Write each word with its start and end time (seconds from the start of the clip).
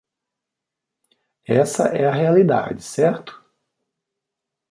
Essa 1.45 1.89
é 1.89 2.07
a 2.07 2.11
realidade, 2.15 2.81
certo? 2.81 3.39